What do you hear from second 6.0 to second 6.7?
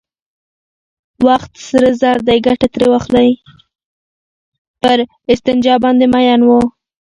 مئين وو.